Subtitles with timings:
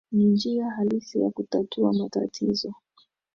[0.11, 2.73] ni njia halisi ya kutatua matatizo